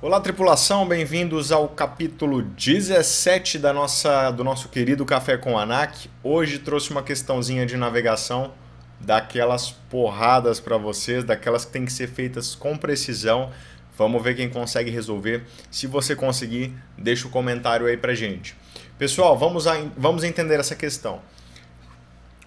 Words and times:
Olá 0.00 0.20
tripulação, 0.20 0.86
bem-vindos 0.86 1.50
ao 1.50 1.68
capítulo 1.68 2.42
17 2.42 3.58
da 3.58 3.72
nossa, 3.72 4.30
do 4.30 4.44
nosso 4.44 4.68
querido 4.68 5.04
Café 5.04 5.36
com 5.36 5.58
Anac. 5.58 6.08
Hoje 6.22 6.60
trouxe 6.60 6.90
uma 6.90 7.02
questãozinha 7.02 7.66
de 7.66 7.76
navegação, 7.76 8.54
daquelas 9.00 9.70
porradas 9.70 10.60
para 10.60 10.76
vocês, 10.76 11.24
daquelas 11.24 11.64
que 11.64 11.72
tem 11.72 11.84
que 11.84 11.92
ser 11.92 12.06
feitas 12.06 12.54
com 12.54 12.76
precisão. 12.76 13.50
Vamos 13.98 14.22
ver 14.22 14.36
quem 14.36 14.48
consegue 14.48 14.90
resolver. 14.90 15.44
Se 15.70 15.86
você 15.86 16.14
conseguir, 16.14 16.72
deixa 16.96 17.26
o 17.26 17.28
um 17.28 17.32
comentário 17.32 17.86
aí 17.86 17.96
pra 17.96 18.14
gente. 18.14 18.56
Pessoal, 18.96 19.36
vamos, 19.36 19.66
a, 19.66 19.74
vamos 19.96 20.22
entender 20.22 20.60
essa 20.60 20.76
questão. 20.76 21.20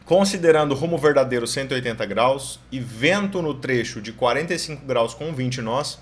Considerando 0.09 0.73
rumo 0.73 0.97
verdadeiro 0.97 1.45
180 1.45 2.03
graus 2.07 2.59
e 2.71 2.79
vento 2.79 3.43
no 3.43 3.53
trecho 3.53 4.01
de 4.01 4.11
45 4.11 4.83
graus 4.83 5.13
com 5.13 5.31
20 5.31 5.61
nós, 5.61 5.99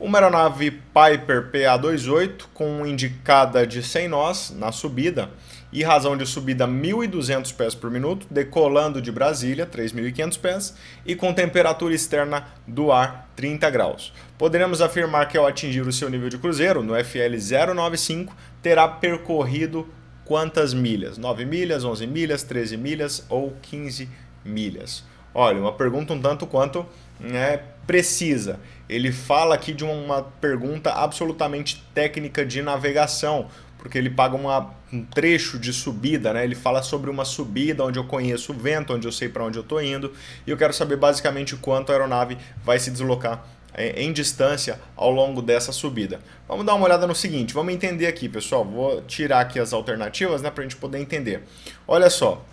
uma 0.00 0.18
aeronave 0.18 0.70
Piper 0.70 1.50
PA-28 1.50 2.44
com 2.54 2.86
indicada 2.86 3.66
de 3.66 3.82
100 3.82 4.08
nós 4.08 4.50
na 4.56 4.70
subida 4.70 5.30
e 5.72 5.82
razão 5.82 6.16
de 6.16 6.24
subida 6.24 6.66
1.200 6.66 7.54
pés 7.54 7.74
por 7.74 7.90
minuto, 7.90 8.26
decolando 8.30 9.02
de 9.02 9.10
Brasília 9.10 9.66
3.500 9.66 10.38
pés 10.38 10.74
e 11.04 11.14
com 11.14 11.34
temperatura 11.34 11.94
externa 11.94 12.46
do 12.66 12.92
ar 12.92 13.28
30 13.36 13.68
graus. 13.70 14.12
Poderemos 14.38 14.80
afirmar 14.80 15.28
que 15.28 15.36
ao 15.36 15.46
atingir 15.46 15.82
o 15.82 15.92
seu 15.92 16.08
nível 16.08 16.28
de 16.28 16.38
cruzeiro, 16.38 16.82
no 16.82 16.94
FL 16.94 17.36
095, 17.74 18.34
terá 18.62 18.86
percorrido 18.86 19.86
quantas 20.24 20.72
milhas? 20.72 21.18
9 21.18 21.44
milhas, 21.44 21.84
11 21.84 22.06
milhas, 22.06 22.42
13 22.42 22.76
milhas 22.76 23.26
ou 23.28 23.54
15 23.62 24.08
milhas? 24.44 25.04
Olha, 25.34 25.60
uma 25.60 25.72
pergunta 25.72 26.14
um 26.14 26.20
tanto 26.20 26.46
quanto 26.46 26.86
né, 27.20 27.60
precisa. 27.88 28.60
Ele 28.86 29.10
fala 29.10 29.54
aqui 29.54 29.72
de 29.72 29.82
uma 29.82 30.22
pergunta 30.22 30.92
absolutamente 30.92 31.82
técnica 31.94 32.44
de 32.44 32.60
navegação, 32.60 33.48
porque 33.78 33.96
ele 33.96 34.10
paga 34.10 34.36
uma, 34.36 34.74
um 34.92 35.02
trecho 35.02 35.58
de 35.58 35.72
subida, 35.72 36.34
né? 36.34 36.44
Ele 36.44 36.54
fala 36.54 36.82
sobre 36.82 37.08
uma 37.08 37.24
subida 37.24 37.82
onde 37.82 37.98
eu 37.98 38.04
conheço 38.04 38.52
o 38.52 38.54
vento, 38.54 38.92
onde 38.92 39.08
eu 39.08 39.12
sei 39.12 39.30
para 39.30 39.42
onde 39.42 39.58
eu 39.58 39.62
estou 39.62 39.82
indo, 39.82 40.12
e 40.46 40.50
eu 40.50 40.56
quero 40.56 40.74
saber 40.74 40.96
basicamente 40.96 41.56
quanto 41.56 41.90
a 41.90 41.94
aeronave 41.94 42.36
vai 42.62 42.78
se 42.78 42.90
deslocar 42.90 43.42
é, 43.72 44.02
em 44.02 44.12
distância 44.12 44.78
ao 44.94 45.10
longo 45.10 45.40
dessa 45.40 45.72
subida. 45.72 46.20
Vamos 46.46 46.66
dar 46.66 46.74
uma 46.74 46.84
olhada 46.84 47.06
no 47.06 47.14
seguinte, 47.14 47.54
vamos 47.54 47.72
entender 47.72 48.06
aqui, 48.06 48.28
pessoal. 48.28 48.66
Vou 48.66 49.00
tirar 49.02 49.40
aqui 49.40 49.58
as 49.58 49.72
alternativas, 49.72 50.42
né, 50.42 50.50
para 50.50 50.62
a 50.62 50.64
gente 50.68 50.76
poder 50.76 50.98
entender. 50.98 51.42
Olha 51.86 52.10
só, 52.10 52.44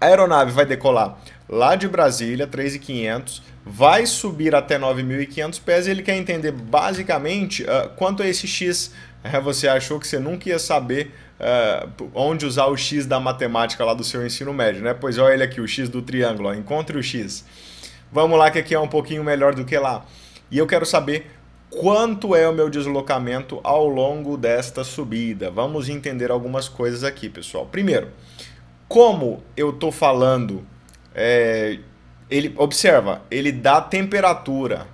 a 0.00 0.06
aeronave 0.06 0.52
vai 0.52 0.64
decolar 0.64 1.18
lá 1.50 1.74
de 1.74 1.88
Brasília, 1.88 2.46
3.500, 2.46 3.42
vai 3.66 4.06
subir 4.06 4.54
até 4.54 4.78
9.500 4.78 5.60
pés 5.60 5.86
e 5.86 5.90
ele 5.90 6.02
quer 6.02 6.16
entender 6.16 6.52
basicamente 6.52 7.64
uh, 7.64 7.88
quanto 7.96 8.22
é 8.22 8.28
esse 8.28 8.46
X. 8.46 8.92
Uh, 9.24 9.42
você 9.42 9.66
achou 9.66 9.98
que 9.98 10.06
você 10.06 10.20
nunca 10.20 10.48
ia 10.48 10.60
saber 10.60 11.12
uh, 11.40 12.10
onde 12.14 12.46
usar 12.46 12.66
o 12.66 12.76
X 12.76 13.04
da 13.04 13.18
matemática 13.18 13.84
lá 13.84 13.92
do 13.92 14.04
seu 14.04 14.24
ensino 14.24 14.54
médio, 14.54 14.80
né? 14.80 14.94
Pois 14.94 15.18
olha 15.18 15.34
ele 15.34 15.42
aqui, 15.42 15.60
o 15.60 15.66
X 15.66 15.88
do 15.88 16.00
triângulo, 16.00 16.50
ó, 16.50 16.54
encontre 16.54 16.96
o 16.96 17.02
X. 17.02 17.44
Vamos 18.12 18.38
lá 18.38 18.50
que 18.50 18.58
aqui 18.58 18.74
é 18.74 18.80
um 18.80 18.88
pouquinho 18.88 19.24
melhor 19.24 19.54
do 19.54 19.64
que 19.64 19.76
lá. 19.76 20.06
E 20.50 20.58
eu 20.58 20.66
quero 20.66 20.86
saber 20.86 21.30
quanto 21.68 22.34
é 22.34 22.48
o 22.48 22.52
meu 22.52 22.70
deslocamento 22.70 23.60
ao 23.64 23.88
longo 23.88 24.36
desta 24.36 24.84
subida. 24.84 25.50
Vamos 25.50 25.88
entender 25.88 26.30
algumas 26.30 26.68
coisas 26.68 27.04
aqui, 27.04 27.28
pessoal. 27.28 27.66
Primeiro, 27.66 28.08
como 28.88 29.42
eu 29.56 29.70
estou 29.70 29.92
falando 29.92 30.66
é, 31.14 31.78
ele 32.30 32.54
observa, 32.56 33.22
ele 33.30 33.50
dá 33.50 33.80
temperatura, 33.80 34.86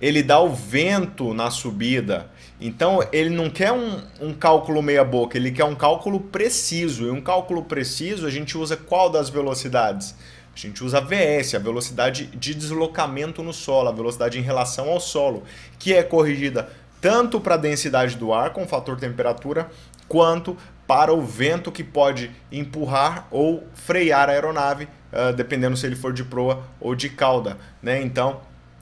ele 0.00 0.22
dá 0.22 0.40
o 0.40 0.50
vento 0.50 1.32
na 1.34 1.50
subida. 1.50 2.30
Então 2.60 3.00
ele 3.12 3.30
não 3.30 3.48
quer 3.48 3.72
um, 3.72 4.02
um 4.20 4.34
cálculo 4.34 4.82
meia 4.82 5.04
boca, 5.04 5.36
ele 5.36 5.50
quer 5.50 5.64
um 5.64 5.74
cálculo 5.74 6.20
preciso. 6.20 7.06
E 7.06 7.10
um 7.10 7.20
cálculo 7.20 7.64
preciso 7.64 8.26
a 8.26 8.30
gente 8.30 8.56
usa 8.56 8.76
qual 8.76 9.10
das 9.10 9.28
velocidades? 9.30 10.14
A 10.54 10.58
gente 10.58 10.82
usa 10.84 10.98
a 10.98 11.00
VS, 11.00 11.54
a 11.54 11.58
velocidade 11.58 12.26
de 12.26 12.54
deslocamento 12.54 13.42
no 13.42 13.52
solo, 13.52 13.88
a 13.88 13.92
velocidade 13.92 14.38
em 14.38 14.42
relação 14.42 14.90
ao 14.90 15.00
solo, 15.00 15.44
que 15.78 15.94
é 15.94 16.02
corrigida 16.02 16.68
tanto 17.00 17.40
para 17.40 17.54
a 17.54 17.58
densidade 17.58 18.16
do 18.16 18.32
ar 18.32 18.50
com 18.50 18.64
o 18.64 18.68
fator 18.68 18.98
temperatura, 18.98 19.70
quanto 20.06 20.56
para 20.86 21.14
o 21.14 21.22
vento 21.22 21.72
que 21.72 21.84
pode 21.84 22.30
empurrar 22.50 23.26
ou 23.30 23.64
frear 23.74 24.28
a 24.28 24.32
aeronave 24.32 24.88
uh, 25.12 25.32
dependendo 25.32 25.76
se 25.76 25.86
ele 25.86 25.96
for 25.96 26.12
de 26.12 26.24
proa 26.24 26.62
ou 26.80 26.94
de 26.94 27.08
cauda. 27.08 27.56
Né? 27.82 28.02
Então, 28.02 28.40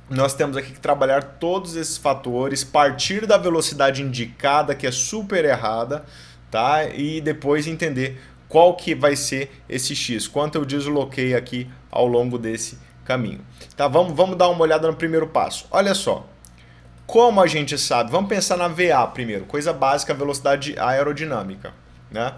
nós 0.09 0.35
temos 0.35 0.57
aqui 0.57 0.73
que 0.73 0.81
trabalhar 0.81 1.23
todos 1.23 1.77
esses 1.77 1.99
fatores, 1.99 2.65
partir 2.65 3.27
da 3.27 3.37
velocidade 3.37 4.03
indicada, 4.03 4.75
que 4.75 4.87
é 4.87 4.91
super 4.91 5.45
errada, 5.45 6.05
tá? 6.51 6.85
e 6.85 7.21
depois 7.21 7.67
entender 7.67 8.21
qual 8.49 8.75
que 8.75 8.95
vai 8.95 9.15
ser 9.15 9.51
esse 9.69 9.95
x, 9.95 10.27
quanto 10.27 10.57
eu 10.57 10.65
desloquei 10.65 11.35
aqui 11.35 11.71
ao 11.91 12.07
longo 12.07 12.39
desse 12.39 12.79
caminho. 13.05 13.41
Tá, 13.77 13.89
vamos, 13.89 14.15
vamos 14.15 14.37
dar 14.37 14.49
uma 14.49 14.63
olhada 14.63 14.87
no 14.87 14.95
primeiro 14.95 15.27
passo. 15.27 15.67
Olha 15.71 15.95
só, 15.95 16.27
como 17.07 17.41
a 17.41 17.47
gente 17.47 17.79
sabe, 17.79 18.11
vamos 18.11 18.29
pensar 18.29 18.57
na 18.57 18.69
VA 18.69 19.07
primeiro, 19.07 19.45
coisa 19.45 19.73
básica, 19.73 20.15
velocidade 20.15 20.79
aerodinâmica. 20.79 21.73
Né? 22.11 22.33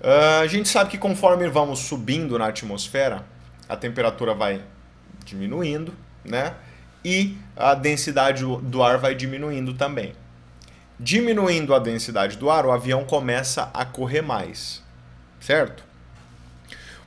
Uh, 0.00 0.42
a 0.42 0.46
gente 0.46 0.68
sabe 0.68 0.90
que 0.90 0.98
conforme 0.98 1.48
vamos 1.48 1.80
subindo 1.80 2.38
na 2.38 2.46
atmosfera, 2.46 3.24
a 3.68 3.76
temperatura 3.76 4.34
vai 4.34 4.62
diminuindo, 5.24 5.92
né? 6.24 6.54
E 7.04 7.36
a 7.56 7.74
densidade 7.74 8.44
do 8.44 8.82
ar 8.82 8.98
vai 8.98 9.14
diminuindo 9.14 9.74
também. 9.74 10.12
Diminuindo 10.98 11.74
a 11.74 11.78
densidade 11.78 12.36
do 12.36 12.50
ar, 12.50 12.66
o 12.66 12.72
avião 12.72 13.04
começa 13.04 13.70
a 13.72 13.84
correr 13.84 14.22
mais, 14.22 14.82
certo? 15.40 15.84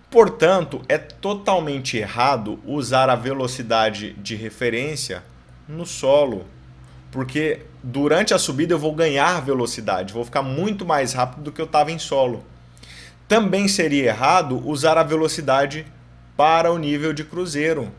Portanto, 0.10 0.82
é 0.88 0.98
totalmente 0.98 1.98
errado 1.98 2.60
usar 2.66 3.10
a 3.10 3.16
velocidade 3.16 4.14
de 4.14 4.36
referência 4.36 5.24
no 5.68 5.86
solo, 5.86 6.46
porque 7.12 7.62
durante 7.84 8.34
a 8.34 8.40
subida 8.40 8.74
eu 8.74 8.80
vou 8.80 8.94
ganhar 8.94 9.40
velocidade, 9.42 10.14
vou 10.14 10.26
ficar 10.26 10.42
muito 10.42 10.86
mais 10.86 11.14
rápido 11.14 11.44
do 11.44 11.52
que 11.52 11.62
eu 11.62 11.66
estava 11.66 11.92
em 11.92 12.00
solo. 12.00 12.44
Também 13.30 13.68
seria 13.68 14.06
errado 14.06 14.60
usar 14.68 14.98
a 14.98 15.04
velocidade 15.04 15.86
para 16.36 16.72
o 16.72 16.80
nível 16.80 17.14
de 17.14 17.24
cruzeiro, 17.24 17.92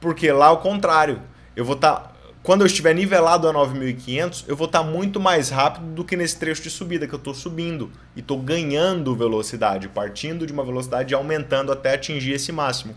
porque 0.00 0.32
lá 0.32 0.46
ao 0.46 0.60
contrário, 0.60 1.20
eu 1.54 1.62
vou 1.62 1.74
estar 1.74 1.94
tá, 1.94 2.12
quando 2.42 2.62
eu 2.62 2.66
estiver 2.66 2.94
nivelado 2.94 3.46
a 3.46 3.52
9500, 3.52 4.46
eu 4.48 4.56
vou 4.56 4.64
estar 4.64 4.78
tá 4.78 4.84
muito 4.84 5.20
mais 5.20 5.50
rápido 5.50 5.84
do 5.88 6.02
que 6.06 6.16
nesse 6.16 6.38
trecho 6.38 6.62
de 6.62 6.70
subida 6.70 7.06
que 7.06 7.12
eu 7.12 7.18
estou 7.18 7.34
subindo 7.34 7.92
e 8.16 8.20
estou 8.20 8.40
ganhando 8.40 9.14
velocidade, 9.14 9.90
partindo 9.90 10.46
de 10.46 10.54
uma 10.54 10.64
velocidade 10.64 11.12
e 11.12 11.14
aumentando 11.14 11.70
até 11.70 11.92
atingir 11.92 12.32
esse 12.32 12.50
máximo. 12.50 12.96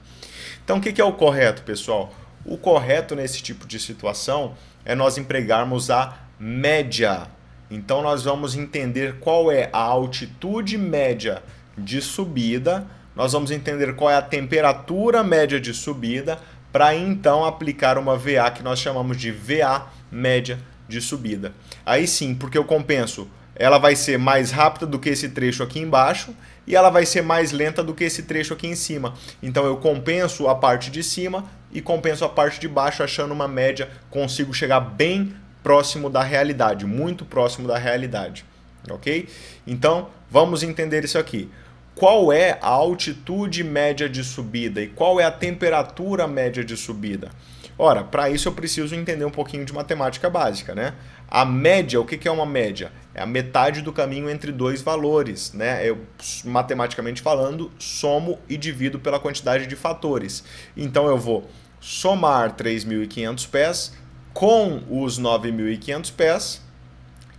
Então, 0.63 0.77
o 0.77 0.81
que 0.81 1.01
é 1.01 1.03
o 1.03 1.11
correto, 1.11 1.61
pessoal? 1.63 2.15
O 2.45 2.57
correto 2.57 3.17
nesse 3.17 3.43
tipo 3.43 3.67
de 3.67 3.81
situação 3.81 4.55
é 4.85 4.95
nós 4.95 5.17
empregarmos 5.17 5.89
a 5.89 6.19
média. 6.39 7.27
Então, 7.69 8.01
nós 8.01 8.23
vamos 8.23 8.55
entender 8.55 9.19
qual 9.19 9.51
é 9.51 9.69
a 9.73 9.79
altitude 9.79 10.77
média 10.77 11.43
de 11.77 12.01
subida, 12.01 12.85
nós 13.15 13.33
vamos 13.33 13.51
entender 13.51 13.95
qual 13.95 14.11
é 14.11 14.15
a 14.15 14.21
temperatura 14.21 15.23
média 15.23 15.59
de 15.59 15.73
subida, 15.73 16.39
para 16.71 16.93
então 16.93 17.45
aplicar 17.45 17.97
uma 17.97 18.17
VA 18.17 18.51
que 18.51 18.61
nós 18.61 18.79
chamamos 18.79 19.15
de 19.15 19.31
VA 19.31 19.87
média 20.11 20.59
de 20.89 20.99
subida. 20.99 21.53
Aí 21.85 22.05
sim, 22.05 22.35
porque 22.35 22.57
eu 22.57 22.65
compenso, 22.65 23.29
ela 23.55 23.77
vai 23.77 23.95
ser 23.95 24.19
mais 24.19 24.51
rápida 24.51 24.85
do 24.85 24.99
que 24.99 25.07
esse 25.07 25.29
trecho 25.29 25.63
aqui 25.63 25.79
embaixo 25.79 26.35
e 26.67 26.75
ela 26.75 26.89
vai 26.89 27.05
ser 27.05 27.21
mais 27.21 27.53
lenta 27.53 27.81
do 27.81 27.93
que 27.93 28.03
esse 28.03 28.23
trecho 28.23 28.53
aqui 28.53 28.67
em 28.67 28.75
cima. 28.75 29.13
Então 29.41 29.65
eu 29.65 29.77
compenso 29.77 30.49
a 30.49 30.55
parte 30.55 30.91
de 30.91 31.01
cima 31.01 31.45
e 31.71 31.81
compenso 31.81 32.25
a 32.25 32.29
parte 32.29 32.59
de 32.59 32.67
baixo, 32.67 33.03
achando 33.03 33.33
uma 33.33 33.47
média, 33.47 33.89
consigo 34.09 34.53
chegar 34.53 34.81
bem 34.81 35.33
próximo 35.63 36.09
da 36.09 36.23
realidade, 36.23 36.85
muito 36.85 37.23
próximo 37.23 37.67
da 37.67 37.77
realidade. 37.77 38.45
Ok? 38.89 39.29
Então 39.65 40.09
vamos 40.29 40.61
entender 40.61 41.05
isso 41.05 41.17
aqui 41.17 41.49
qual 41.95 42.31
é 42.31 42.59
a 42.61 42.67
altitude 42.67 43.63
média 43.63 44.09
de 44.09 44.23
subida 44.23 44.81
e 44.81 44.87
qual 44.87 45.19
é 45.19 45.23
a 45.23 45.31
temperatura 45.31 46.27
média 46.27 46.63
de 46.63 46.75
subida. 46.75 47.31
Ora, 47.77 48.03
para 48.03 48.29
isso 48.29 48.47
eu 48.47 48.53
preciso 48.53 48.95
entender 48.95 49.25
um 49.25 49.31
pouquinho 49.31 49.65
de 49.65 49.73
matemática 49.73 50.29
básica, 50.29 50.75
né? 50.75 50.93
A 51.27 51.43
média, 51.43 51.99
o 51.99 52.05
que 52.05 52.27
é 52.27 52.31
uma 52.31 52.45
média? 52.45 52.91
É 53.13 53.21
a 53.21 53.25
metade 53.25 53.81
do 53.81 53.91
caminho 53.91 54.29
entre 54.29 54.51
dois 54.51 54.81
valores, 54.81 55.51
né? 55.53 55.87
Eu, 55.87 55.99
matematicamente 56.45 57.21
falando, 57.21 57.71
somo 57.79 58.39
e 58.47 58.55
divido 58.55 58.99
pela 58.99 59.19
quantidade 59.19 59.67
de 59.67 59.75
fatores. 59.75 60.43
Então 60.77 61.07
eu 61.07 61.17
vou 61.17 61.49
somar 61.81 62.55
3.500 62.55 63.49
pés 63.49 63.93
com 64.33 64.81
os 64.89 65.19
9.500 65.19 66.13
pés 66.13 66.61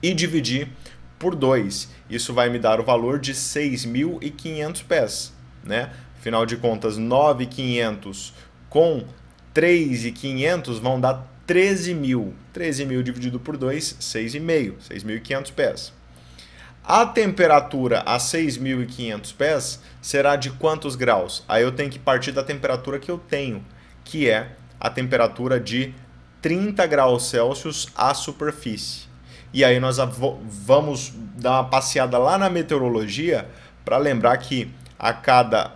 e 0.02 0.12
dividir 0.12 0.68
por 1.18 1.34
2. 1.34 1.88
Isso 2.08 2.32
vai 2.32 2.48
me 2.48 2.58
dar 2.58 2.80
o 2.80 2.84
valor 2.84 3.18
de 3.18 3.34
6.500 3.34 4.84
pés. 4.84 5.32
Né? 5.64 5.90
Afinal 6.18 6.46
de 6.46 6.56
contas, 6.56 6.98
9.500 6.98 8.32
com 8.68 9.04
3.500 9.54 10.80
vão 10.80 11.00
dar 11.00 11.26
13 11.46 11.94
mil. 11.94 12.34
13 12.52 12.84
mil 12.84 13.02
dividido 13.02 13.38
por 13.38 13.56
2, 13.56 13.96
6,5, 14.00 14.74
6.500 14.90 15.52
pés. 15.52 15.92
A 16.84 17.04
temperatura 17.04 18.00
a 18.06 18.16
6.500 18.16 19.34
pés 19.34 19.82
será 20.00 20.36
de 20.36 20.50
quantos 20.50 20.94
graus? 20.94 21.42
Aí 21.48 21.62
eu 21.62 21.72
tenho 21.72 21.90
que 21.90 21.98
partir 21.98 22.30
da 22.30 22.44
temperatura 22.44 22.98
que 22.98 23.10
eu 23.10 23.18
tenho, 23.18 23.64
que 24.04 24.30
é 24.30 24.52
a 24.78 24.88
temperatura 24.88 25.58
de 25.58 25.92
30 26.40 26.86
graus 26.86 27.28
Celsius 27.28 27.88
à 27.96 28.14
superfície. 28.14 29.08
E 29.56 29.64
aí 29.64 29.80
nós 29.80 29.96
vamos 29.96 31.14
dar 31.34 31.52
uma 31.52 31.64
passeada 31.64 32.18
lá 32.18 32.36
na 32.36 32.50
meteorologia 32.50 33.48
para 33.86 33.96
lembrar 33.96 34.36
que 34.36 34.70
a 34.98 35.14
cada 35.14 35.72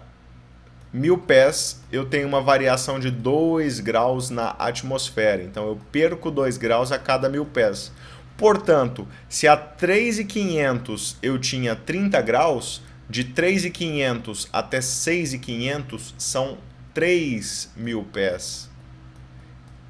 mil 0.92 1.16
pés 1.16 1.82
eu 1.90 2.04
tenho 2.04 2.28
uma 2.28 2.42
variação 2.42 3.00
de 3.00 3.10
2 3.10 3.80
graus 3.80 4.28
na 4.28 4.50
atmosfera. 4.58 5.42
Então 5.42 5.66
eu 5.66 5.80
perco 5.90 6.30
2 6.30 6.58
graus 6.58 6.92
a 6.92 6.98
cada 6.98 7.26
mil 7.30 7.46
pés. 7.46 7.90
Portanto, 8.36 9.08
se 9.30 9.48
a 9.48 9.56
3,500 9.56 11.16
eu 11.22 11.38
tinha 11.38 11.74
30 11.74 12.20
graus, 12.20 12.82
de 13.08 13.24
3,500 13.24 14.46
até 14.52 14.82
6,500 14.82 16.14
são 16.18 16.58
3 16.92 17.70
mil 17.74 18.04
pés. 18.04 18.69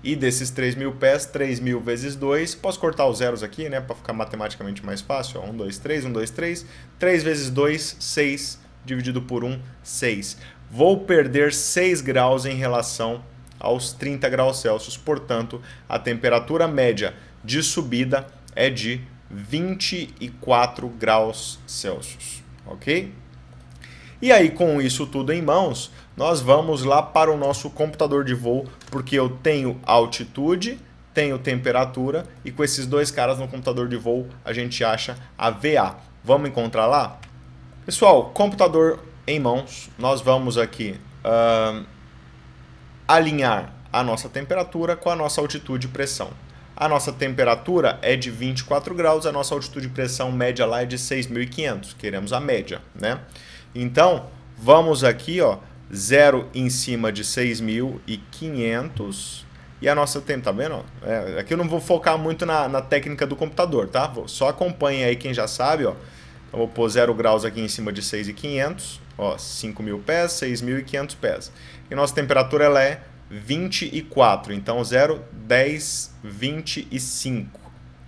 E 0.03 0.17
desses 0.17 0.51
3 0.51 0.75
mil 0.77 0.93
pés, 0.93 1.27
3 1.27 1.61
mil 1.61 1.81
vezes 1.81 2.17
2, 2.17 2.55
posso 2.55 2.81
cortar 2.81 3.07
os 3.07 3.19
zeros 3.19 3.43
aqui, 3.43 3.69
né, 3.69 3.81
para 3.81 3.95
ficar 3.95 4.13
matematicamente 4.13 4.85
mais 4.85 5.01
fácil. 5.01 5.43
1, 5.43 5.57
2, 5.57 5.79
3, 5.79 6.05
1, 6.07 6.13
2, 6.13 6.31
3. 6.31 6.67
3 6.99 7.23
vezes 7.23 7.51
2, 7.51 7.97
6, 8.01 8.59
dividido 8.85 9.21
por 9.21 9.45
1, 9.45 9.61
6. 9.83 10.39
Vou 10.71 11.01
perder 11.01 11.53
6 11.53 12.01
graus 12.01 12.47
em 12.47 12.55
relação 12.55 13.23
aos 13.59 13.93
30 13.93 14.29
graus 14.29 14.61
Celsius. 14.61 14.97
Portanto, 14.97 15.61
a 15.89 15.99
temperatura 15.99 16.67
média 16.67 17.15
de 17.45 17.63
subida 17.63 18.27
é 18.57 18.71
de 18.71 19.03
24 19.31 20.89
graus 20.89 21.59
Celsius, 21.67 22.43
ok? 22.67 23.13
E 24.23 24.31
aí, 24.31 24.51
com 24.51 24.83
isso 24.83 25.07
tudo 25.07 25.33
em 25.33 25.41
mãos, 25.41 25.91
nós 26.15 26.41
vamos 26.43 26.85
lá 26.85 27.03
para 27.03 27.33
o 27.33 27.39
nosso 27.39 27.71
computador 27.71 28.23
de 28.23 28.35
voo, 28.35 28.67
porque 28.91 29.19
eu 29.19 29.31
tenho 29.31 29.81
altitude, 29.83 30.79
tenho 31.15 31.39
temperatura, 31.39 32.27
e 32.45 32.53
com 32.53 32.63
esses 32.63 32.87
dois 32.87 33.11
caras 33.11 33.39
no 33.39 33.49
computador 33.49 33.89
de 33.89 33.97
voo, 33.97 34.29
a 34.45 34.53
gente 34.53 34.85
acha 34.85 35.17
a 35.39 35.51
VA. 35.51 35.97
Vamos 36.23 36.51
encontrar 36.51 36.87
lá? 36.87 37.19
Pessoal, 37.87 38.27
computador 38.35 39.01
em 39.27 39.41
mãos, 39.41 39.89
nós 39.99 40.21
vamos 40.21 40.59
aqui 40.59 41.01
uh, 41.25 41.85
alinhar 43.09 43.73
a 43.91 44.03
nossa 44.03 44.29
temperatura 44.29 44.97
com 44.97 45.09
a 45.09 45.17
nossa 45.17 45.41
altitude 45.41 45.87
e 45.87 45.91
pressão. 45.91 46.31
A 46.77 46.89
nossa 46.89 47.13
temperatura 47.13 47.99
é 48.03 48.17
de 48.17 48.31
24 48.31 48.95
graus, 48.95 49.27
a 49.27 49.33
nossa 49.33 49.55
altitude 49.55 49.89
de 49.89 49.93
pressão 49.93 50.31
média 50.31 50.65
lá 50.65 50.83
é 50.83 50.87
de 50.87 50.97
6.500. 50.97 51.95
Queremos 51.99 52.33
a 52.33 52.41
média, 52.41 52.81
né? 52.95 53.21
Então, 53.75 54.27
vamos 54.57 55.05
aqui, 55.05 55.41
ó, 55.41 55.59
zero 55.95 56.49
em 56.55 56.71
cima 56.71 57.13
de 57.13 57.25
6.500 57.25 59.45
e 59.83 59.89
a 59.89 59.95
nossa 59.95 60.21
tempo, 60.21 60.45
tá 60.45 60.53
vendo? 60.53 60.85
É, 61.03 61.41
aqui 61.41 61.55
eu 61.55 61.59
não 61.59 61.69
vou 61.69 61.81
focar 61.81 62.19
muito 62.19 62.45
na, 62.45 62.69
na 62.69 62.83
técnica 62.83 63.27
do 63.27 63.35
computador, 63.35 63.89
tá? 63.89 64.13
Só 64.27 64.49
acompanhe 64.49 65.05
aí 65.05 65.17
quem 65.17 65.33
já 65.33 65.49
sabe, 65.49 65.87
ó. 65.87 65.95
Então, 66.49 66.59
vou 66.59 66.69
pôr 66.69 66.89
0 66.89 67.15
graus 67.15 67.45
aqui 67.45 67.61
em 67.61 67.69
cima 67.69 67.93
de 67.93 68.03
6.500, 68.03 68.99
ó, 69.17 69.37
5.000 69.37 70.03
pés, 70.03 70.33
6.500 70.33 71.17
pés. 71.17 71.53
E 71.91 71.95
nossa 71.95 72.15
temperatura 72.15 72.65
ela 72.65 72.83
é 72.83 73.01
24. 73.31 74.53
Então 74.53 74.83
0, 74.83 75.23
10, 75.33 76.15
25. 76.25 77.61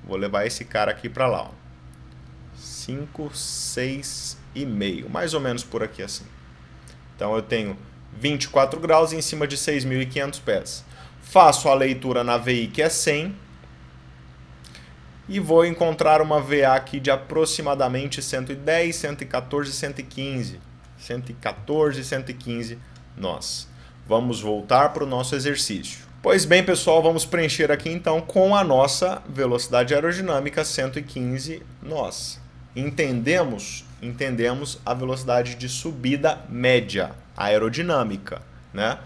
Vou 0.05 0.17
levar 0.17 0.47
esse 0.47 0.65
cara 0.65 0.91
aqui 0.91 1.09
para 1.09 1.29
lá. 1.29 1.45
Ó. 1.45 1.51
5, 2.57 3.35
6 3.35 4.42
e 4.55 4.65
meio. 4.67 5.09
Mais 5.09 5.35
ou 5.35 5.41
menos 5.41 5.65
por 5.65 5.83
aqui 5.83 6.03
assim. 6.03 6.25
Então 7.17 7.35
eu 7.35 7.43
tenho 7.43 7.77
24 8.19 8.79
graus 8.81 9.13
em 9.13 9.21
cima 9.21 9.47
de 9.47 9.57
6.500 9.57 10.41
pés. 10.41 10.85
Faço 11.23 11.69
a 11.69 11.75
leitura 11.75 12.23
na 12.23 12.37
VI 12.37 12.69
que 12.69 12.83
é 12.83 12.89
100. 12.89 13.35
E 15.29 15.39
vou 15.39 15.65
encontrar 15.65 16.21
uma 16.21 16.41
VA 16.41 16.75
aqui 16.75 16.99
de 17.01 17.11
aproximadamente 17.11 18.21
110, 18.21 18.95
114, 18.97 19.73
115. 19.73 20.61
114, 20.99 22.05
115 22.05 22.79
nós. 23.17 23.69
Vamos 24.07 24.41
voltar 24.41 24.93
para 24.93 25.05
o 25.05 25.07
nosso 25.07 25.35
exercício. 25.35 26.01
Pois 26.23 26.45
bem, 26.45 26.63
pessoal, 26.63 27.03
vamos 27.03 27.25
preencher 27.25 27.71
aqui 27.73 27.89
então 27.89 28.21
com 28.21 28.55
a 28.55 28.63
nossa 28.63 29.23
velocidade 29.29 29.95
aerodinâmica 29.95 30.65
115 30.65 31.63
nós. 31.83 32.41
Entendemos, 32.77 33.85
entendemos 34.03 34.81
a 34.85 34.93
velocidade 34.93 35.55
de 35.55 35.69
subida 35.69 36.41
média 36.49 37.13
aerodinâmica, 37.37 38.43
né? 38.75 38.99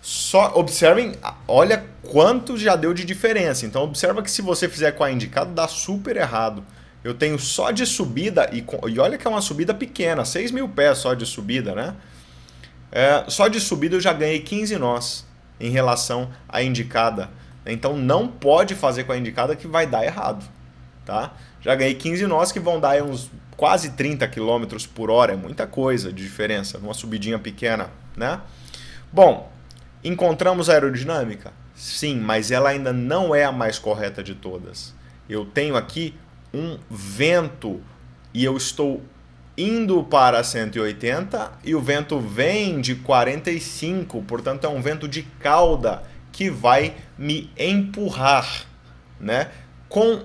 Só 0.00 0.52
observem, 0.54 1.14
olha 1.48 1.84
quanto 2.02 2.56
já 2.56 2.76
deu 2.76 2.94
de 2.94 3.04
diferença. 3.04 3.66
Então 3.66 3.82
observa 3.82 4.22
que 4.22 4.30
se 4.30 4.42
você 4.42 4.68
fizer 4.68 4.92
com 4.92 5.02
a 5.02 5.10
indicada 5.10 5.50
dá 5.50 5.66
super 5.66 6.16
errado. 6.16 6.62
Eu 7.02 7.14
tenho 7.14 7.38
só 7.38 7.70
de 7.70 7.84
subida 7.84 8.48
e, 8.52 8.64
e 8.90 8.98
olha 8.98 9.18
que 9.18 9.26
é 9.26 9.30
uma 9.30 9.40
subida 9.40 9.74
pequena, 9.74 10.24
6 10.24 10.52
mil 10.52 10.68
pés 10.68 10.98
só 10.98 11.14
de 11.14 11.26
subida, 11.26 11.74
né? 11.74 11.94
É, 12.92 13.24
só 13.28 13.48
de 13.48 13.60
subida 13.60 13.96
eu 13.96 14.00
já 14.00 14.12
ganhei 14.12 14.40
15 14.40 14.76
nós 14.76 15.26
em 15.58 15.70
relação 15.70 16.30
à 16.48 16.62
indicada. 16.62 17.30
Então 17.66 17.96
não 17.96 18.28
pode 18.28 18.74
fazer 18.74 19.04
com 19.04 19.12
a 19.12 19.18
indicada 19.18 19.56
que 19.56 19.66
vai 19.66 19.86
dar 19.86 20.04
errado. 20.04 20.44
Tá? 21.04 21.32
Já 21.60 21.74
ganhei 21.74 21.94
15 21.94 22.26
nós 22.26 22.52
que 22.52 22.60
vão 22.60 22.78
dar 22.78 23.02
uns 23.02 23.30
quase 23.56 23.90
30 23.90 24.26
km 24.28 24.64
por 24.94 25.10
hora. 25.10 25.32
É 25.32 25.36
muita 25.36 25.66
coisa 25.66 26.12
de 26.12 26.22
diferença 26.22 26.78
numa 26.78 26.94
subidinha 26.94 27.38
pequena. 27.38 27.90
Né? 28.16 28.40
Bom, 29.12 29.50
encontramos 30.02 30.68
a 30.68 30.74
aerodinâmica? 30.74 31.52
Sim, 31.74 32.20
mas 32.20 32.50
ela 32.50 32.70
ainda 32.70 32.92
não 32.92 33.34
é 33.34 33.44
a 33.44 33.52
mais 33.52 33.78
correta 33.78 34.22
de 34.22 34.34
todas. 34.34 34.94
Eu 35.28 35.44
tenho 35.44 35.76
aqui 35.76 36.14
um 36.52 36.78
vento 36.88 37.80
e 38.32 38.44
eu 38.44 38.56
estou 38.56 39.02
indo 39.56 40.02
para 40.04 40.42
180 40.42 41.52
e 41.64 41.74
o 41.74 41.80
vento 41.80 42.18
vem 42.20 42.80
de 42.80 42.96
45, 42.96 44.22
portanto 44.22 44.64
é 44.64 44.68
um 44.68 44.82
vento 44.82 45.08
de 45.08 45.22
cauda 45.22 46.02
que 46.32 46.50
vai 46.50 46.96
me 47.16 47.50
empurrar, 47.56 48.66
né? 49.20 49.50
Com 49.88 50.22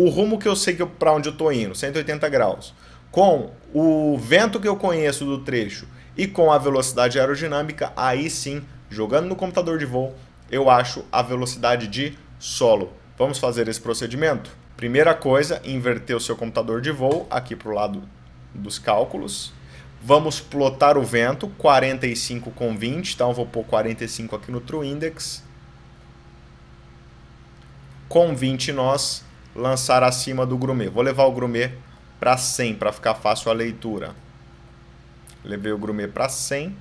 o 0.00 0.08
rumo 0.10 0.38
que 0.38 0.46
eu 0.46 0.54
sei 0.54 0.76
que 0.76 0.86
para 0.86 1.12
onde 1.12 1.28
eu 1.28 1.32
estou 1.32 1.52
indo, 1.52 1.74
180 1.74 2.28
graus, 2.28 2.72
com 3.10 3.50
o 3.74 4.16
vento 4.16 4.60
que 4.60 4.68
eu 4.68 4.76
conheço 4.76 5.24
do 5.24 5.40
trecho 5.40 5.88
e 6.16 6.24
com 6.24 6.52
a 6.52 6.58
velocidade 6.58 7.18
aerodinâmica, 7.18 7.92
aí 7.96 8.30
sim, 8.30 8.62
jogando 8.88 9.26
no 9.26 9.34
computador 9.34 9.76
de 9.76 9.84
voo, 9.84 10.14
eu 10.52 10.70
acho 10.70 11.04
a 11.10 11.20
velocidade 11.20 11.88
de 11.88 12.16
solo. 12.38 12.92
Vamos 13.18 13.40
fazer 13.40 13.66
esse 13.66 13.80
procedimento? 13.80 14.56
Primeira 14.76 15.16
coisa, 15.16 15.60
inverter 15.64 16.16
o 16.16 16.20
seu 16.20 16.36
computador 16.36 16.80
de 16.80 16.92
voo 16.92 17.26
aqui 17.28 17.56
para 17.56 17.68
o 17.68 17.74
lado 17.74 18.00
dos 18.54 18.78
cálculos. 18.78 19.52
Vamos 20.00 20.38
plotar 20.38 20.96
o 20.96 21.02
vento, 21.02 21.48
45 21.58 22.52
com 22.52 22.78
20, 22.78 23.14
então 23.14 23.34
vou 23.34 23.46
pôr 23.46 23.64
45 23.64 24.36
aqui 24.36 24.52
no 24.52 24.60
True 24.60 24.86
Index. 24.86 25.42
Com 28.08 28.32
20 28.32 28.72
nós 28.72 29.26
lançar 29.58 30.02
acima 30.02 30.46
do 30.46 30.56
grumê. 30.56 30.88
Vou 30.88 31.02
levar 31.02 31.24
o 31.24 31.32
grumê 31.32 31.72
para 32.18 32.36
100 32.36 32.74
para 32.74 32.92
ficar 32.92 33.14
fácil 33.14 33.50
a 33.50 33.54
leitura. 33.54 34.14
Levei 35.44 35.72
o 35.72 35.78
grumê 35.78 36.08
para 36.08 36.28
100, 36.28 36.76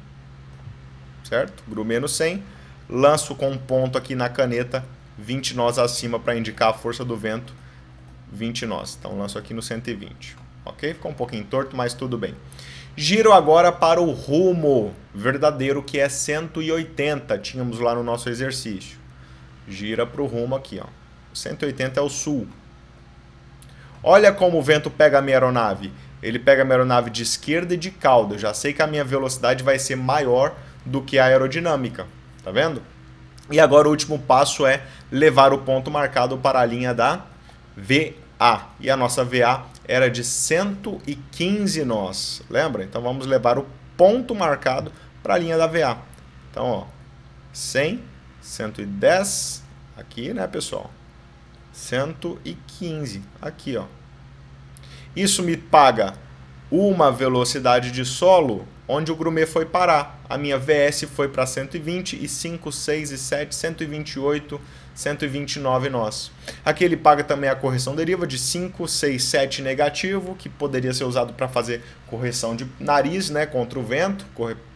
certo? 1.23 1.63
Grumê 1.67 1.99
no 1.99 2.07
100. 2.07 2.43
Lanço 2.89 3.35
com 3.35 3.49
um 3.49 3.57
ponto 3.57 3.97
aqui 3.97 4.15
na 4.15 4.29
caneta, 4.29 4.85
20 5.17 5.55
nós 5.55 5.77
acima 5.77 6.19
para 6.19 6.37
indicar 6.37 6.69
a 6.69 6.73
força 6.73 7.03
do 7.03 7.17
vento, 7.17 7.53
20 8.31 8.65
nós. 8.65 8.97
Então 8.97 9.17
lanço 9.17 9.37
aqui 9.37 9.53
no 9.53 9.61
120 9.61 10.47
ok? 10.69 10.93
Ficou 10.93 11.11
um 11.11 11.15
pouquinho 11.15 11.43
torto, 11.45 11.75
mas 11.75 11.93
tudo 11.93 12.17
bem. 12.17 12.35
Giro 12.95 13.31
agora 13.31 13.71
para 13.71 14.01
o 14.01 14.11
rumo 14.11 14.93
verdadeiro, 15.13 15.83
que 15.83 15.99
é 15.99 16.09
180, 16.09 17.37
tínhamos 17.39 17.79
lá 17.79 17.93
no 17.93 18.03
nosso 18.03 18.29
exercício. 18.29 18.97
Gira 19.67 20.05
para 20.05 20.21
o 20.21 20.25
rumo 20.25 20.55
aqui, 20.55 20.79
ó. 20.81 20.87
180 21.33 21.99
é 21.99 22.03
o 22.03 22.09
sul. 22.09 22.47
Olha 24.09 24.31
como 24.31 24.57
o 24.57 24.61
vento 24.61 24.89
pega 24.89 25.19
a 25.19 25.21
minha 25.21 25.35
aeronave. 25.35 25.91
Ele 26.23 26.39
pega 26.39 26.61
a 26.61 26.65
minha 26.65 26.75
aeronave 26.75 27.09
de 27.09 27.23
esquerda 27.23 27.73
e 27.73 27.77
de 27.77 27.91
cauda. 27.91 28.35
Eu 28.35 28.39
já 28.39 28.53
sei 28.53 28.71
que 28.71 28.81
a 28.81 28.87
minha 28.87 29.03
velocidade 29.03 29.65
vai 29.65 29.77
ser 29.77 29.97
maior 29.97 30.55
do 30.85 31.01
que 31.01 31.19
a 31.19 31.25
aerodinâmica. 31.25 32.07
Tá 32.41 32.49
vendo? 32.49 32.81
E 33.51 33.59
agora 33.59 33.85
o 33.85 33.91
último 33.91 34.17
passo 34.17 34.65
é 34.65 34.81
levar 35.11 35.51
o 35.51 35.57
ponto 35.57 35.91
marcado 35.91 36.37
para 36.37 36.61
a 36.61 36.65
linha 36.65 36.93
da 36.93 37.25
VA. 37.75 38.69
E 38.79 38.89
a 38.89 38.95
nossa 38.95 39.25
VA 39.25 39.65
era 39.85 40.09
de 40.09 40.23
115 40.23 41.83
nós, 41.83 42.41
lembra? 42.49 42.85
Então 42.85 43.01
vamos 43.01 43.27
levar 43.27 43.59
o 43.59 43.67
ponto 43.97 44.33
marcado 44.33 44.89
para 45.21 45.33
a 45.33 45.37
linha 45.37 45.57
da 45.57 45.67
VA. 45.67 45.97
Então, 46.49 46.65
ó, 46.65 46.85
100, 47.51 48.01
110, 48.41 49.63
Aqui, 49.97 50.33
né, 50.33 50.47
pessoal? 50.47 50.89
115. 51.73 53.21
Aqui, 53.41 53.75
ó. 53.75 53.83
Isso 55.17 55.41
me 55.41 55.57
paga 55.57 56.13
uma 56.69 57.11
velocidade 57.11 57.89
de 57.89 58.05
solo 58.05 58.67
onde 58.87 59.11
o 59.11 59.15
grumê 59.15 59.47
foi 59.47 59.65
parar. 59.65 60.21
A 60.29 60.37
minha 60.37 60.59
VS 60.59 61.05
foi 61.11 61.27
para 61.27 61.43
120 61.43 62.23
e 62.23 62.29
5, 62.29 62.71
6 62.71 63.11
e 63.11 63.17
7, 63.17 63.55
128, 63.55 64.61
129 64.93 65.89
nós. 65.89 66.31
Aqui 66.63 66.83
ele 66.83 66.95
paga 66.95 67.23
também 67.23 67.49
a 67.49 67.55
correção 67.55 67.95
deriva 67.95 68.27
de 68.27 68.37
5, 68.37 68.87
6, 68.87 69.23
7 69.23 69.61
negativo, 69.63 70.35
que 70.35 70.47
poderia 70.49 70.93
ser 70.93 71.05
usado 71.05 71.33
para 71.33 71.47
fazer 71.47 71.81
correção 72.05 72.55
de 72.55 72.67
nariz, 72.79 73.31
né, 73.31 73.47
contra 73.47 73.79
o 73.79 73.83
vento, 73.83 74.23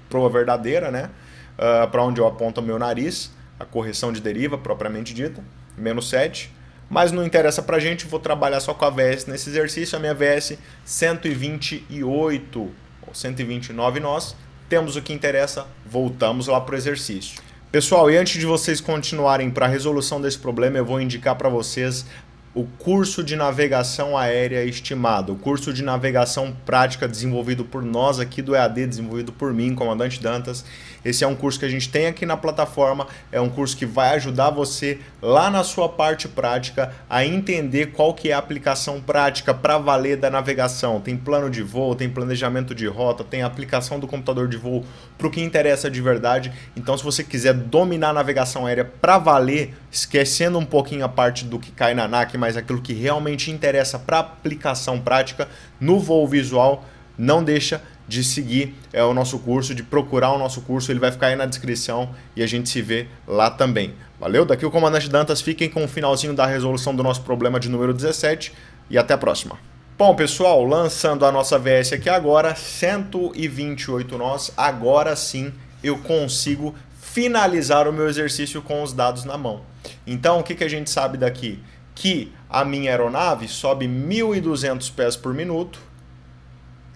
proa 0.10 0.28
verdadeira, 0.28 0.90
né, 0.90 1.12
uh, 1.60 1.84
ah, 1.84 1.88
para 1.88 2.02
onde 2.02 2.20
eu 2.20 2.26
aponto 2.26 2.62
o 2.62 2.64
meu 2.64 2.80
nariz, 2.80 3.32
a 3.60 3.66
correção 3.66 4.12
de 4.12 4.20
deriva 4.20 4.58
propriamente 4.58 5.14
dita, 5.14 5.44
menos 5.78 6.10
7 6.10 6.52
mas 6.92 7.14
não 7.14 7.26
interessa 7.26 7.62
pra 7.62 7.80
gente, 7.80 8.06
vou 8.06 8.20
trabalhar 8.20 8.60
só 8.60 8.74
com 8.74 8.84
a 8.84 8.90
VS 8.90 9.26
nesse 9.26 9.50
exercício, 9.50 9.98
a 9.98 10.00
minha 10.00 10.14
VS 10.14 10.58
128 10.84 12.60
ou 12.60 12.74
129 13.14 14.00
nós, 14.02 14.36
temos 14.68 14.98
o 14.98 15.02
que 15.02 15.14
interessa, 15.14 15.66
voltamos 15.86 16.48
lá 16.48 16.60
pro 16.60 16.76
exercício. 16.76 17.42
Pessoal, 17.72 18.12
e 18.12 18.18
antes 18.18 18.38
de 18.38 18.46
vocês 18.46 18.82
continuarem 18.82 19.50
para 19.50 19.68
a 19.68 19.70
resolução 19.70 20.20
desse 20.20 20.38
problema, 20.38 20.78
eu 20.78 20.86
vou 20.86 21.00
indicar 21.00 21.38
para 21.38 21.48
vocês 21.48 22.06
o 22.54 22.66
curso 22.66 23.24
de 23.24 23.38
navegação 23.38 24.18
aérea 24.18 24.66
estimado, 24.66 25.32
o 25.32 25.38
curso 25.38 25.72
de 25.72 25.82
navegação 25.82 26.54
prática 26.66 27.08
desenvolvido 27.08 27.64
por 27.64 27.82
nós 27.82 28.20
aqui 28.20 28.42
do 28.42 28.54
EAD, 28.54 28.88
desenvolvido 28.88 29.32
por 29.32 29.54
mim, 29.54 29.74
comandante 29.74 30.22
Dantas. 30.22 30.66
Esse 31.03 31.24
é 31.24 31.27
um 31.27 31.36
curso 31.36 31.60
que 31.60 31.65
a 31.65 31.70
gente 31.70 31.89
tem 31.89 32.08
aqui 32.08 32.25
na 32.25 32.38
plataforma, 32.38 33.08
é 33.31 33.41
um 33.41 33.50
curso 33.50 33.75
que 33.75 33.86
vai 33.86 34.15
ajudar 34.15 34.51
você 34.51 35.00
lá 35.22 35.50
na 35.50 35.63
sua 35.63 35.89
parte 35.89 36.27
prática 36.27 36.93
a 37.10 37.25
entender 37.25 37.88
qual 37.88 38.13
que 38.13 38.29
é 38.29 38.34
a 38.34 38.38
aplicação 38.38 39.01
prática 39.01 39.53
para 39.53 39.77
valer 39.77 40.17
da 40.17 40.29
navegação. 40.29 41.01
Tem 41.01 41.17
plano 41.17 41.50
de 41.50 41.63
voo, 41.63 41.96
tem 41.96 42.10
planejamento 42.10 42.75
de 42.75 42.86
rota, 42.88 43.24
tem 43.24 43.41
aplicação 43.41 44.00
do 44.00 44.08
computador 44.08 44.48
de 44.48 44.58
voo 44.58 44.86
para 45.17 45.27
o 45.27 45.31
que 45.31 45.41
interessa 45.41 45.89
de 45.89 46.01
verdade. 46.01 46.51
Então, 46.75 46.98
se 46.98 47.03
você 47.03 47.24
quiser 47.24 47.53
dominar 47.53 48.10
a 48.10 48.13
navegação 48.13 48.65
aérea 48.65 48.86
para 48.86 49.17
valer, 49.17 49.74
esquecendo 49.91 50.58
um 50.58 50.65
pouquinho 50.65 51.03
a 51.03 51.10
parte 51.10 51.46
do 51.46 51.60
que 51.60 51.72
cai 51.72 51.93
na 51.93 52.08
NAC, 52.08 52.38
mas 52.38 52.55
aquilo 52.55 52.81
que 52.81 52.93
realmente 52.93 53.50
interessa 53.50 53.98
para 53.98 54.20
aplicação 54.20 55.00
prática 55.00 55.48
no 55.79 56.00
voo 56.00 56.27
visual, 56.27 56.86
não 57.17 57.43
deixa 57.43 57.81
de 58.12 58.25
seguir 58.25 58.75
é, 58.91 59.01
o 59.01 59.13
nosso 59.13 59.39
curso, 59.39 59.74
de 59.74 59.82
procurar 59.82 60.34
o 60.34 60.38
nosso 60.38 60.62
curso, 60.63 60.91
ele 60.91 61.00
vai 61.00 61.13
ficar 61.13 61.27
aí 61.27 61.36
na 61.38 61.46
descrição 61.46 62.10
e 62.36 62.44
a 62.44 62.48
gente 62.48 62.68
se 62.68 62.82
vê 62.82 63.08
lá 63.25 63.50
também. 63.50 63.94
Valeu? 64.20 64.44
Daqui 64.44 64.65
o 64.65 64.70
Comandante 64.70 65.08
Dantas, 65.08 65.41
fiquem 65.41 65.70
com 65.70 65.86
o 65.86 65.88
finalzinho 65.88 66.34
da 66.34 66.46
resolução 66.46 66.94
do 66.94 67.01
nosso 67.01 67.22
problema 67.22 67.58
de 67.58 67.70
número 67.70 67.94
17 67.94 68.51
e 68.89 68.98
até 68.98 69.13
a 69.13 69.18
próxima. 69.18 69.58
Bom, 69.98 70.13
pessoal, 70.13 70.65
lançando 70.65 71.25
a 71.25 71.32
nossa 71.32 71.58
VS 71.58 71.94
aqui 71.94 72.10
agora, 72.10 72.53
128 72.53 74.18
nós, 74.18 74.51
agora 74.58 75.15
sim 75.15 75.53
eu 75.82 75.98
consigo 76.00 76.75
finalizar 77.00 77.88
o 77.88 77.94
meu 77.94 78.10
exercício 78.10 78.62
com 78.62 78.84
os 78.84 78.91
dados 78.91 79.24
na 79.24 79.38
mão. 79.38 79.62
Então, 80.06 80.39
o 80.39 80.44
que, 80.44 80.53
que 80.53 80.65
a 80.65 80.70
gente 80.70 80.89
sabe 80.89 81.18
daqui? 81.18 81.63
Que 81.96 82.34
a 82.50 82.65
minha 82.65 82.91
aeronave 82.91 83.48
sobe 83.48 83.88
1.200 83.88 84.94
pés 84.94 85.15
por 85.15 85.34
minuto, 85.34 85.80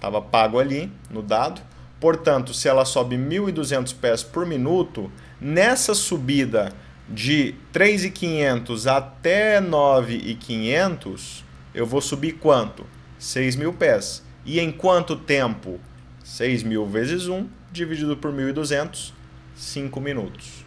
estava 0.05 0.21
pago 0.21 0.59
ali 0.59 0.91
no 1.09 1.24
dado. 1.24 1.62
Portanto, 2.00 2.53
se 2.53 2.67
ela 2.67 2.85
sobe 2.85 3.17
1.200 3.17 3.95
pés 3.95 4.21
por 4.21 4.45
minuto, 4.45 5.12
nessa 5.41 5.95
subida 5.95 6.71
de 7.09 7.55
3.500 7.74 8.91
até 8.91 9.59
9.500, 9.59 11.43
eu 11.74 11.88
vou 11.88 12.01
subir 12.01 12.33
quanto? 12.33 12.85
6.000 13.19 13.74
pés. 13.75 14.24
E 14.45 14.59
em 14.59 14.71
quanto 14.71 15.15
tempo? 15.15 15.79
6.000 16.24 16.88
vezes 16.88 17.27
1 17.27 17.47
dividido 17.71 18.15
por 18.15 18.31
1.200, 18.31 19.12
5 19.55 20.00
minutos. 20.00 20.65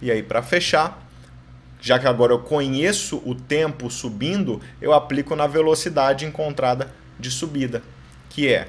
E 0.00 0.10
aí, 0.10 0.22
para 0.22 0.42
fechar, 0.42 1.04
já 1.80 1.98
que 1.98 2.06
agora 2.06 2.32
eu 2.32 2.38
conheço 2.38 3.20
o 3.24 3.34
tempo 3.34 3.90
subindo, 3.90 4.60
eu 4.80 4.92
aplico 4.92 5.34
na 5.34 5.48
velocidade 5.48 6.24
encontrada 6.24 6.92
de 7.18 7.30
subida 7.30 7.82
que 8.28 8.48
é 8.48 8.68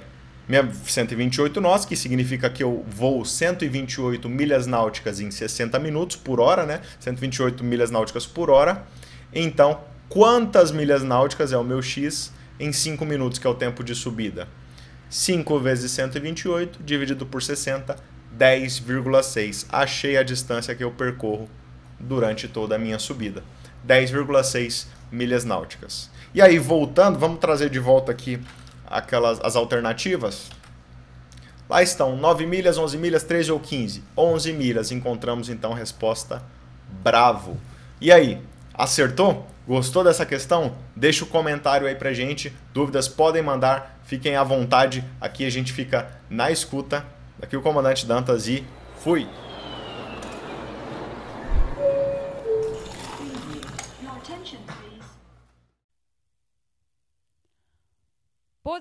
minha 0.49 0.67
128 0.67 1.61
nós, 1.61 1.85
que 1.85 1.95
significa 1.95 2.49
que 2.49 2.63
eu 2.63 2.83
vou 2.87 3.23
128 3.23 4.27
milhas 4.27 4.65
náuticas 4.65 5.19
em 5.19 5.29
60 5.29 5.77
minutos 5.77 6.15
por 6.15 6.39
hora, 6.39 6.65
né? 6.65 6.81
128 6.99 7.63
milhas 7.63 7.91
náuticas 7.91 8.25
por 8.25 8.49
hora. 8.49 8.83
Então, 9.31 9.81
quantas 10.09 10.71
milhas 10.71 11.03
náuticas 11.03 11.53
é 11.53 11.57
o 11.57 11.63
meu 11.63 11.83
x 11.83 12.33
em 12.59 12.73
5 12.73 13.05
minutos, 13.05 13.37
que 13.37 13.45
é 13.45 13.49
o 13.49 13.53
tempo 13.53 13.83
de 13.83 13.93
subida? 13.93 14.47
5 15.07 15.59
vezes 15.59 15.91
128 15.91 16.81
dividido 16.83 17.27
por 17.27 17.43
60, 17.43 17.95
10,6. 18.35 19.67
Achei 19.71 20.17
a 20.17 20.23
distância 20.23 20.73
que 20.73 20.83
eu 20.83 20.89
percorro 20.89 21.47
durante 21.99 22.47
toda 22.47 22.73
a 22.75 22.79
minha 22.79 22.97
subida. 22.97 23.43
10,6 23.87 24.87
milhas 25.11 25.45
náuticas. 25.45 26.09
E 26.33 26.41
aí, 26.41 26.57
voltando, 26.57 27.19
vamos 27.19 27.39
trazer 27.39 27.69
de 27.69 27.79
volta 27.79 28.11
aqui 28.11 28.39
aquelas 28.89 29.39
as 29.41 29.55
alternativas, 29.55 30.49
lá 31.69 31.83
estão 31.83 32.15
9 32.15 32.45
milhas, 32.45 32.77
11 32.77 32.97
milhas, 32.97 33.23
13 33.23 33.51
ou 33.51 33.59
15. 33.59 34.03
11 34.17 34.53
milhas. 34.53 34.91
Encontramos 34.91 35.49
então 35.49 35.73
a 35.73 35.75
resposta 35.75 36.41
bravo. 37.03 37.57
E 38.01 38.11
aí, 38.11 38.41
acertou? 38.73 39.47
Gostou 39.67 40.03
dessa 40.03 40.25
questão? 40.25 40.75
Deixa 40.95 41.23
o 41.23 41.27
um 41.27 41.29
comentário 41.29 41.85
aí 41.85 41.93
pra 41.93 42.11
gente. 42.11 42.51
Dúvidas 42.73 43.07
podem 43.07 43.43
mandar, 43.43 43.99
fiquem 44.03 44.35
à 44.35 44.43
vontade. 44.43 45.03
Aqui 45.21 45.45
a 45.45 45.49
gente 45.51 45.71
fica 45.71 46.09
na 46.29 46.49
escuta. 46.49 47.05
Aqui 47.41 47.55
o 47.55 47.61
comandante 47.61 48.05
Dantas 48.05 48.47
e 48.47 48.65
fui! 48.97 49.27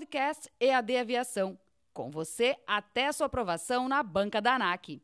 Podcast 0.09 0.49
EAD 0.59 0.97
Aviação. 0.97 1.59
Com 1.93 2.11
você 2.11 2.57
até 2.67 3.12
sua 3.12 3.27
aprovação 3.27 3.91
na 3.91 4.03
banca 4.03 4.41
da 4.41 4.55
ANAC. 4.55 5.03